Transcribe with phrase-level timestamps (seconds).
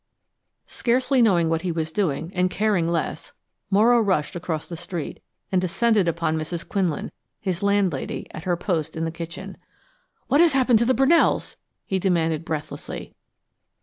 [0.65, 3.33] Scarcely knowing what he was doing, and caring less,
[3.69, 6.67] Morrow rushed across the street, and descended upon Mrs.
[6.67, 9.57] Quinlan, his landlady, at her post in the kitchen.
[10.25, 13.13] "What's happened to the Brunells?" he demanded breathlessly.